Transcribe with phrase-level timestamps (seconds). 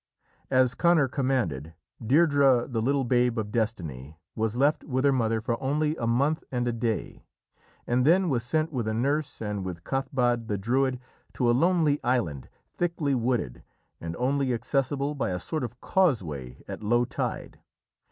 [0.49, 5.61] As Conor commanded, Deirdrê, the little "babe of destiny," was left with her mother for
[5.61, 7.21] only a month and a day,
[7.85, 10.99] and then was sent with a nurse and with Cathbad the Druid
[11.35, 13.61] to a lonely island, thickly wooded,
[13.99, 17.59] and only accessible by a sort of causeway at low tide.